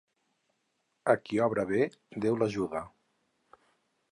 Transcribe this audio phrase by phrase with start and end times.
[1.13, 1.83] A qui obra bé,
[2.25, 2.85] Déu l'ajuda.